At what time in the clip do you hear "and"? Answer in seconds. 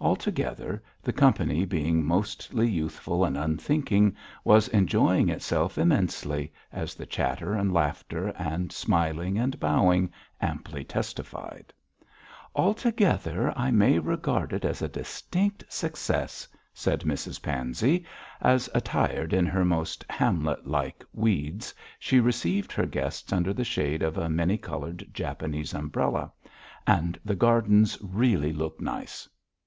3.24-3.38, 7.54-7.72, 8.36-8.70, 9.38-9.58, 26.86-27.18